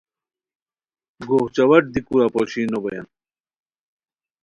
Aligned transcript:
گوغ 1.27 1.45
چاواٹ 1.55 1.83
دی 1.93 1.99
کورا 2.07 2.27
پوشین 2.33 2.67
نوبویان 2.71 3.07